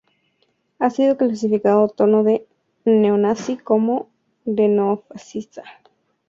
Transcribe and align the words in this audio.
Ha 0.79 0.89
sido 0.89 1.15
calificado 1.15 1.87
tanto 1.87 2.23
de 2.23 2.47
neonazi 2.85 3.55
como 3.57 4.09
de 4.45 4.67
neofascista. 4.67 5.63